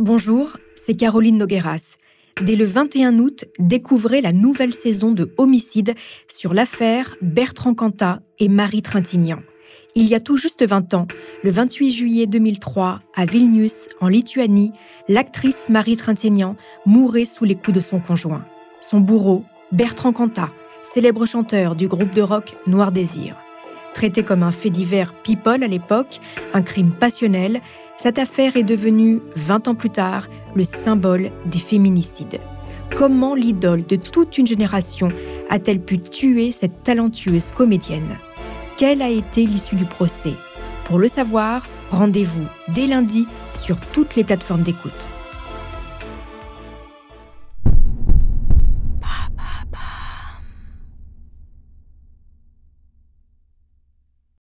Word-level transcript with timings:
Bonjour, 0.00 0.56
c'est 0.76 0.94
Caroline 0.94 1.36
Nogueras. 1.36 1.98
Dès 2.40 2.56
le 2.56 2.64
21 2.64 3.18
août, 3.18 3.44
découvrez 3.58 4.22
la 4.22 4.32
nouvelle 4.32 4.72
saison 4.72 5.12
de 5.12 5.30
Homicide 5.36 5.92
sur 6.26 6.54
l'affaire 6.54 7.16
Bertrand 7.20 7.74
Cantat 7.74 8.22
et 8.38 8.48
Marie 8.48 8.80
Trintignant. 8.80 9.42
Il 9.94 10.06
y 10.06 10.14
a 10.14 10.20
tout 10.20 10.38
juste 10.38 10.66
20 10.66 10.94
ans, 10.94 11.06
le 11.44 11.50
28 11.50 11.92
juillet 11.92 12.26
2003, 12.26 13.02
à 13.14 13.26
Vilnius, 13.26 13.88
en 14.00 14.08
Lituanie, 14.08 14.72
l'actrice 15.06 15.68
Marie 15.68 15.96
Trintignant 15.96 16.56
mourait 16.86 17.26
sous 17.26 17.44
les 17.44 17.54
coups 17.54 17.76
de 17.76 17.82
son 17.82 18.00
conjoint. 18.00 18.46
Son 18.80 19.00
bourreau, 19.00 19.44
Bertrand 19.70 20.14
Cantat, 20.14 20.50
célèbre 20.82 21.26
chanteur 21.26 21.76
du 21.76 21.88
groupe 21.88 22.14
de 22.14 22.22
rock 22.22 22.56
Noir 22.66 22.90
Désir. 22.90 23.36
Traité 23.92 24.22
comme 24.22 24.44
un 24.44 24.50
fait 24.50 24.70
divers 24.70 25.12
people 25.12 25.62
à 25.62 25.68
l'époque, 25.68 26.20
un 26.54 26.62
crime 26.62 26.92
passionnel, 26.92 27.60
cette 28.02 28.18
affaire 28.18 28.56
est 28.56 28.62
devenue, 28.62 29.20
20 29.36 29.68
ans 29.68 29.74
plus 29.74 29.90
tard, 29.90 30.28
le 30.54 30.64
symbole 30.64 31.30
des 31.44 31.58
féminicides. 31.58 32.40
Comment 32.96 33.34
l'idole 33.34 33.84
de 33.84 33.96
toute 33.96 34.38
une 34.38 34.46
génération 34.46 35.12
a-t-elle 35.50 35.82
pu 35.82 35.98
tuer 35.98 36.50
cette 36.50 36.82
talentueuse 36.82 37.50
comédienne? 37.50 38.16
Quelle 38.78 39.02
a 39.02 39.10
été 39.10 39.44
l'issue 39.44 39.76
du 39.76 39.84
procès? 39.84 40.32
Pour 40.86 40.98
le 40.98 41.08
savoir, 41.08 41.66
rendez-vous 41.90 42.46
dès 42.68 42.86
lundi 42.86 43.26
sur 43.52 43.78
toutes 43.78 44.16
les 44.16 44.24
plateformes 44.24 44.62
d'écoute. 44.62 45.10